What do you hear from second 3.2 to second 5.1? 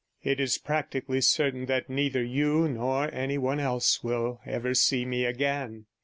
one else will ever see